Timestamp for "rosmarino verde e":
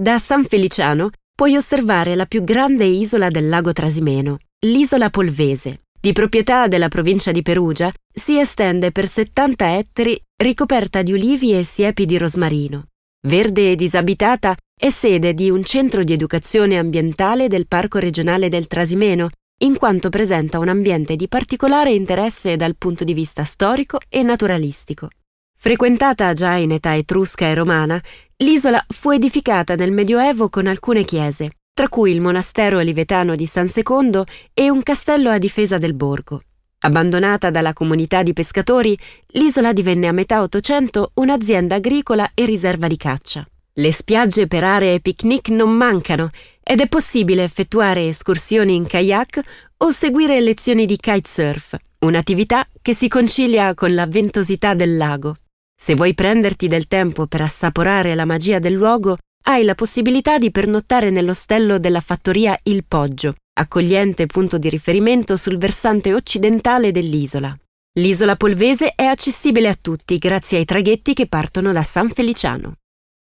12.16-13.74